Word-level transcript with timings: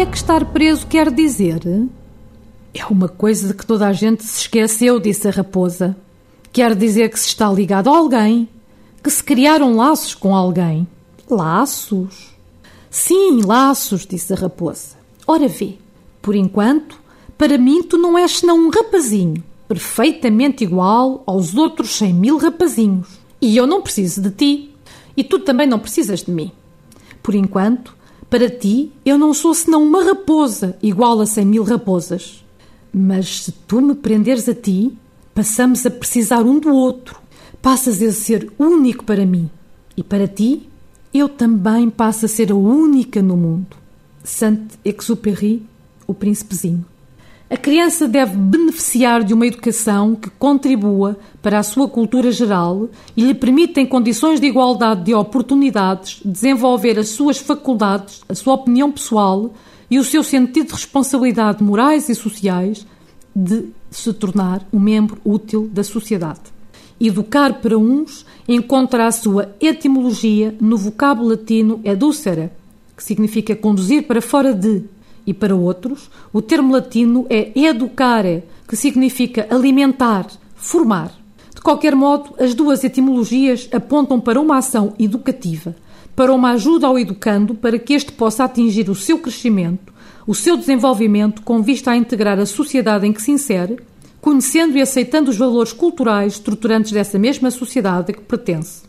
que 0.00 0.04
é 0.04 0.10
que 0.10 0.16
estar 0.16 0.46
preso 0.46 0.86
quer 0.86 1.12
dizer? 1.12 1.60
É 2.72 2.86
uma 2.86 3.06
coisa 3.06 3.48
de 3.48 3.52
que 3.52 3.66
toda 3.66 3.86
a 3.86 3.92
gente 3.92 4.24
se 4.24 4.40
esqueceu, 4.40 4.98
disse 4.98 5.28
a 5.28 5.30
raposa. 5.30 5.94
Quer 6.50 6.74
dizer 6.74 7.10
que 7.10 7.20
se 7.20 7.26
está 7.26 7.52
ligado 7.52 7.90
a 7.90 7.98
alguém, 7.98 8.48
que 9.04 9.10
se 9.10 9.22
criaram 9.22 9.76
laços 9.76 10.14
com 10.14 10.34
alguém. 10.34 10.88
Laços? 11.28 12.34
Sim, 12.88 13.42
laços, 13.42 14.06
disse 14.06 14.32
a 14.32 14.36
raposa. 14.36 14.96
Ora 15.26 15.46
vê, 15.46 15.74
por 16.22 16.34
enquanto, 16.34 16.98
para 17.36 17.58
mim 17.58 17.82
tu 17.82 17.98
não 17.98 18.16
és 18.16 18.38
senão 18.38 18.56
um 18.56 18.70
rapazinho, 18.70 19.44
perfeitamente 19.68 20.64
igual 20.64 21.22
aos 21.26 21.54
outros 21.54 21.90
cem 21.90 22.14
mil 22.14 22.38
rapazinhos. 22.38 23.20
E 23.38 23.54
eu 23.54 23.66
não 23.66 23.82
preciso 23.82 24.22
de 24.22 24.30
ti, 24.30 24.74
e 25.14 25.22
tu 25.22 25.40
também 25.40 25.66
não 25.66 25.78
precisas 25.78 26.22
de 26.22 26.30
mim. 26.30 26.50
Por 27.22 27.34
enquanto, 27.34 27.99
para 28.30 28.48
ti, 28.48 28.92
eu 29.04 29.18
não 29.18 29.34
sou 29.34 29.52
senão 29.52 29.82
uma 29.82 30.04
raposa 30.04 30.78
igual 30.80 31.20
a 31.20 31.26
cem 31.26 31.44
mil 31.44 31.64
raposas. 31.64 32.44
Mas 32.94 33.42
se 33.42 33.52
tu 33.52 33.80
me 33.80 33.94
prenderes 33.94 34.48
a 34.48 34.54
ti, 34.54 34.96
passamos 35.34 35.84
a 35.84 35.90
precisar 35.90 36.42
um 36.42 36.60
do 36.60 36.72
outro. 36.72 37.20
Passas 37.60 38.00
a 38.00 38.12
ser 38.12 38.50
único 38.56 39.04
para 39.04 39.26
mim. 39.26 39.50
E 39.96 40.04
para 40.04 40.28
ti, 40.28 40.68
eu 41.12 41.28
também 41.28 41.90
passo 41.90 42.26
a 42.26 42.28
ser 42.28 42.52
a 42.52 42.54
única 42.54 43.20
no 43.20 43.36
mundo. 43.36 43.76
Saint-Exupéry, 44.22 45.66
o 46.06 46.14
príncipezinho. 46.14 46.84
A 47.52 47.56
criança 47.56 48.06
deve 48.06 48.36
beneficiar 48.36 49.24
de 49.24 49.34
uma 49.34 49.44
educação 49.44 50.14
que 50.14 50.30
contribua 50.30 51.18
para 51.42 51.58
a 51.58 51.64
sua 51.64 51.88
cultura 51.88 52.30
geral 52.30 52.88
e 53.16 53.24
lhe 53.24 53.34
permita, 53.34 53.80
em 53.80 53.86
condições 53.86 54.38
de 54.38 54.46
igualdade 54.46 55.02
de 55.02 55.14
oportunidades, 55.14 56.20
desenvolver 56.24 56.96
as 56.96 57.08
suas 57.08 57.38
faculdades, 57.38 58.22
a 58.28 58.36
sua 58.36 58.54
opinião 58.54 58.92
pessoal 58.92 59.52
e 59.90 59.98
o 59.98 60.04
seu 60.04 60.22
sentido 60.22 60.68
de 60.68 60.74
responsabilidade 60.74 61.60
morais 61.60 62.08
e 62.08 62.14
sociais 62.14 62.86
de 63.34 63.64
se 63.90 64.12
tornar 64.12 64.64
um 64.72 64.78
membro 64.78 65.18
útil 65.24 65.68
da 65.72 65.82
sociedade. 65.82 66.42
Educar 67.00 67.54
para 67.54 67.76
uns 67.76 68.24
encontra 68.46 69.08
a 69.08 69.12
sua 69.12 69.52
etimologia 69.60 70.54
no 70.60 70.76
vocábulo 70.76 71.30
latino 71.30 71.80
educere, 71.82 72.50
que 72.96 73.02
significa 73.02 73.56
conduzir 73.56 74.04
para 74.04 74.22
fora 74.22 74.54
de, 74.54 74.84
e 75.26 75.34
para 75.34 75.54
outros, 75.54 76.10
o 76.32 76.40
termo 76.42 76.72
latino 76.72 77.26
é 77.28 77.50
educare, 77.58 78.44
que 78.68 78.76
significa 78.76 79.46
alimentar, 79.50 80.26
formar. 80.54 81.12
De 81.54 81.60
qualquer 81.60 81.94
modo, 81.94 82.34
as 82.38 82.54
duas 82.54 82.82
etimologias 82.84 83.68
apontam 83.72 84.20
para 84.20 84.40
uma 84.40 84.58
ação 84.58 84.94
educativa, 84.98 85.76
para 86.16 86.32
uma 86.32 86.52
ajuda 86.52 86.86
ao 86.86 86.98
educando 86.98 87.54
para 87.54 87.78
que 87.78 87.92
este 87.92 88.12
possa 88.12 88.44
atingir 88.44 88.88
o 88.88 88.94
seu 88.94 89.18
crescimento, 89.18 89.92
o 90.26 90.34
seu 90.34 90.56
desenvolvimento 90.56 91.42
com 91.42 91.62
vista 91.62 91.90
a 91.90 91.96
integrar 91.96 92.38
a 92.38 92.46
sociedade 92.46 93.06
em 93.06 93.12
que 93.12 93.22
se 93.22 93.30
insere, 93.30 93.78
conhecendo 94.20 94.76
e 94.76 94.80
aceitando 94.80 95.30
os 95.30 95.36
valores 95.36 95.72
culturais 95.72 96.34
estruturantes 96.34 96.92
dessa 96.92 97.18
mesma 97.18 97.50
sociedade 97.50 98.12
a 98.12 98.14
que 98.14 98.20
pertence. 98.20 98.82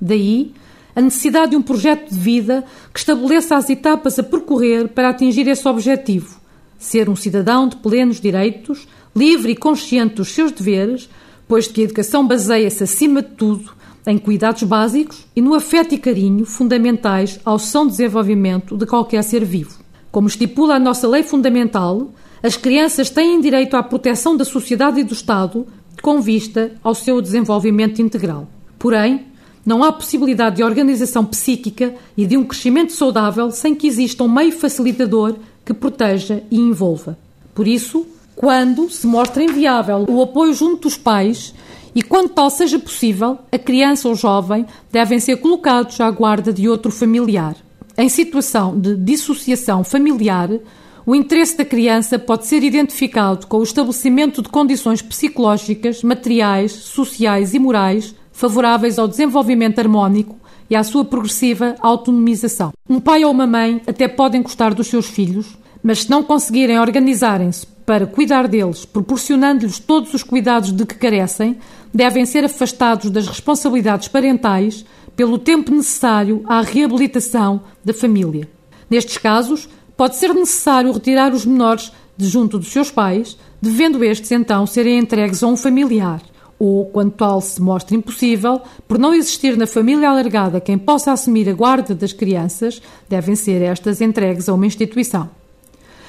Daí 0.00 0.52
a 0.98 1.00
necessidade 1.00 1.52
de 1.52 1.56
um 1.56 1.62
projeto 1.62 2.10
de 2.10 2.18
vida 2.18 2.64
que 2.92 2.98
estabeleça 2.98 3.54
as 3.54 3.70
etapas 3.70 4.18
a 4.18 4.22
percorrer 4.24 4.88
para 4.88 5.10
atingir 5.10 5.46
esse 5.46 5.66
objetivo: 5.68 6.40
ser 6.76 7.08
um 7.08 7.14
cidadão 7.14 7.68
de 7.68 7.76
plenos 7.76 8.20
direitos, 8.20 8.88
livre 9.14 9.52
e 9.52 9.56
consciente 9.56 10.16
dos 10.16 10.30
seus 10.30 10.50
deveres, 10.50 11.08
pois 11.46 11.68
que 11.68 11.82
a 11.82 11.84
educação 11.84 12.26
baseia-se, 12.26 12.82
acima 12.82 13.22
de 13.22 13.28
tudo, 13.28 13.70
em 14.04 14.18
cuidados 14.18 14.64
básicos 14.64 15.24
e 15.36 15.40
no 15.40 15.54
afeto 15.54 15.94
e 15.94 15.98
carinho 15.98 16.44
fundamentais 16.44 17.38
ao 17.44 17.60
são 17.60 17.86
desenvolvimento 17.86 18.76
de 18.76 18.84
qualquer 18.84 19.22
ser 19.22 19.44
vivo. 19.44 19.78
Como 20.10 20.26
estipula 20.26 20.74
a 20.74 20.80
nossa 20.80 21.06
lei 21.06 21.22
fundamental, 21.22 22.10
as 22.42 22.56
crianças 22.56 23.08
têm 23.08 23.40
direito 23.40 23.76
à 23.76 23.84
proteção 23.84 24.36
da 24.36 24.44
sociedade 24.44 24.98
e 24.98 25.04
do 25.04 25.14
Estado 25.14 25.64
com 26.02 26.20
vista 26.20 26.72
ao 26.82 26.92
seu 26.92 27.22
desenvolvimento 27.22 28.02
integral. 28.02 28.48
Porém, 28.80 29.27
não 29.68 29.84
há 29.84 29.92
possibilidade 29.92 30.56
de 30.56 30.64
organização 30.64 31.22
psíquica 31.26 31.94
e 32.16 32.24
de 32.24 32.38
um 32.38 32.44
crescimento 32.44 32.90
saudável 32.94 33.50
sem 33.50 33.74
que 33.74 33.86
exista 33.86 34.24
um 34.24 34.28
meio 34.28 34.50
facilitador 34.50 35.36
que 35.62 35.74
proteja 35.74 36.42
e 36.50 36.58
envolva. 36.58 37.18
Por 37.54 37.68
isso, 37.68 38.06
quando 38.34 38.88
se 38.88 39.06
mostra 39.06 39.44
inviável 39.44 40.06
o 40.08 40.22
apoio 40.22 40.54
junto 40.54 40.88
dos 40.88 40.96
pais 40.96 41.54
e 41.94 42.00
quando 42.00 42.30
tal 42.30 42.48
seja 42.48 42.78
possível, 42.78 43.36
a 43.52 43.58
criança 43.58 44.08
ou 44.08 44.14
jovem 44.14 44.64
devem 44.90 45.20
ser 45.20 45.36
colocados 45.36 46.00
à 46.00 46.10
guarda 46.10 46.50
de 46.50 46.66
outro 46.66 46.90
familiar. 46.90 47.54
Em 47.98 48.08
situação 48.08 48.78
de 48.80 48.96
dissociação 48.96 49.84
familiar, 49.84 50.48
o 51.04 51.14
interesse 51.14 51.58
da 51.58 51.64
criança 51.66 52.18
pode 52.18 52.46
ser 52.46 52.62
identificado 52.62 53.46
com 53.46 53.58
o 53.58 53.64
estabelecimento 53.64 54.40
de 54.40 54.48
condições 54.48 55.02
psicológicas, 55.02 56.02
materiais, 56.02 56.72
sociais 56.72 57.52
e 57.52 57.58
morais 57.58 58.14
favoráveis 58.38 59.00
ao 59.00 59.08
desenvolvimento 59.08 59.80
harmónico 59.80 60.38
e 60.70 60.76
à 60.76 60.84
sua 60.84 61.04
progressiva 61.04 61.74
autonomização. 61.80 62.72
Um 62.88 63.00
pai 63.00 63.24
ou 63.24 63.32
uma 63.32 63.48
mãe 63.48 63.82
até 63.84 64.06
podem 64.06 64.42
gostar 64.42 64.74
dos 64.74 64.86
seus 64.86 65.06
filhos, 65.06 65.58
mas 65.82 66.02
se 66.02 66.10
não 66.10 66.22
conseguirem 66.22 66.78
organizarem-se 66.78 67.66
para 67.84 68.06
cuidar 68.06 68.46
deles, 68.46 68.84
proporcionando-lhes 68.84 69.80
todos 69.80 70.14
os 70.14 70.22
cuidados 70.22 70.70
de 70.70 70.86
que 70.86 70.94
carecem, 70.94 71.58
devem 71.92 72.24
ser 72.24 72.44
afastados 72.44 73.10
das 73.10 73.26
responsabilidades 73.26 74.06
parentais 74.06 74.84
pelo 75.16 75.36
tempo 75.36 75.74
necessário 75.74 76.44
à 76.46 76.60
reabilitação 76.60 77.60
da 77.84 77.92
família. 77.92 78.48
Nestes 78.88 79.18
casos, 79.18 79.68
pode 79.96 80.14
ser 80.14 80.32
necessário 80.32 80.92
retirar 80.92 81.32
os 81.32 81.44
menores 81.44 81.90
de 82.16 82.28
junto 82.28 82.56
dos 82.56 82.68
seus 82.68 82.88
pais, 82.88 83.36
devendo 83.60 84.04
estes 84.04 84.30
então 84.30 84.64
serem 84.64 84.96
entregues 84.96 85.42
a 85.42 85.48
um 85.48 85.56
familiar 85.56 86.22
ou, 86.58 86.86
quando 86.86 87.12
tal 87.12 87.40
se 87.40 87.62
mostra 87.62 87.96
impossível, 87.96 88.60
por 88.86 88.98
não 88.98 89.14
existir 89.14 89.56
na 89.56 89.66
família 89.66 90.10
alargada 90.10 90.60
quem 90.60 90.76
possa 90.76 91.12
assumir 91.12 91.48
a 91.48 91.52
guarda 91.52 91.94
das 91.94 92.12
crianças, 92.12 92.82
devem 93.08 93.36
ser 93.36 93.62
estas 93.62 94.00
entregues 94.00 94.48
a 94.48 94.54
uma 94.54 94.66
instituição. 94.66 95.30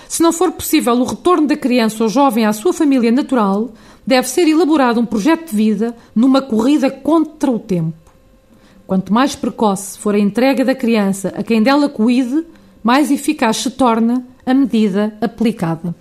Se 0.07 0.23
não 0.23 0.33
for 0.33 0.51
possível 0.51 0.95
o 0.95 1.03
retorno 1.03 1.45
da 1.45 1.55
criança 1.55 2.03
ou 2.03 2.09
jovem 2.09 2.45
à 2.45 2.51
sua 2.51 2.73
família 2.73 3.11
natural, 3.11 3.69
deve 4.05 4.27
ser 4.27 4.47
elaborado 4.47 4.99
um 4.99 5.05
projeto 5.05 5.51
de 5.51 5.55
vida 5.55 5.95
numa 6.15 6.41
corrida 6.41 6.89
contra 6.89 7.51
o 7.51 7.59
tempo. 7.59 7.93
Quanto 8.87 9.13
mais 9.13 9.35
precoce 9.35 9.99
for 9.99 10.15
a 10.15 10.19
entrega 10.19 10.65
da 10.65 10.73
criança 10.73 11.31
a 11.37 11.43
quem 11.43 11.61
dela 11.61 11.87
cuide, 11.87 12.43
mais 12.81 13.11
eficaz 13.11 13.57
se 13.57 13.69
torna 13.69 14.25
a 14.43 14.51
medida 14.51 15.15
aplicada. 15.21 15.93